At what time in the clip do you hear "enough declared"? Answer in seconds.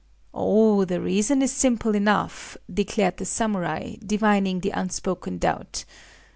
1.93-3.17